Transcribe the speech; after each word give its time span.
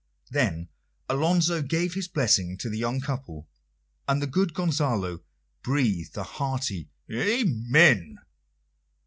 Then 0.31 0.69
Alonso 1.07 1.61
gave 1.61 1.93
his 1.93 2.07
blessing 2.07 2.57
to 2.57 2.71
the 2.71 2.77
young 2.79 3.01
couple, 3.01 3.47
and 4.07 4.19
the 4.19 4.25
good 4.25 4.55
Gonzalo 4.55 5.19
breathed 5.61 6.17
a 6.17 6.23
hearty 6.23 6.89
"Amen!" 7.11 8.17